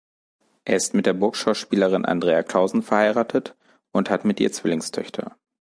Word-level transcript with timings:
Er 0.65 0.77
ist 0.77 0.95
mit 0.95 1.05
der 1.05 1.13
Burgschauspielerin 1.13 2.05
Andrea 2.05 2.41
Clausen 2.41 2.81
verheiratet 2.81 3.55
und 3.91 4.09
hat 4.09 4.25
mit 4.25 4.39
ihr 4.39 4.51
Zwillingstöchter. 4.51 5.37